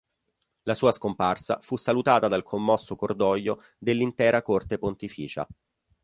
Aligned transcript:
La 0.63 0.73
sua 0.73 0.91
scomparsa 0.91 1.59
fu 1.61 1.75
salutata 1.77 2.27
dal 2.27 2.41
commosso 2.41 2.95
cordoglio 2.95 3.61
dell'intera 3.77 4.41
corte 4.41 4.79
pontificia. 4.79 5.47